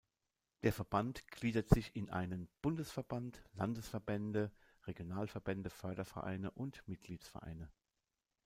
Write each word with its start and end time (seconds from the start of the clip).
Der 0.63 0.73
Verband 0.73 1.27
gliedert 1.27 1.69
sich 1.69 1.95
in 1.95 2.09
einen 2.09 2.49
Bundesverband, 2.63 3.43
Landesverbände, 3.53 4.51
Regionalverbände, 4.87 5.69
Fördervereine 5.69 6.49
und 6.49 6.81
Mitgliedsvereine. 6.87 7.69